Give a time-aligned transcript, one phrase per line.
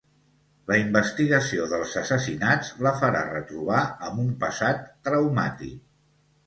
[0.69, 5.81] La investigació dels assassinats la farà retrobar amb un passat traumàtic.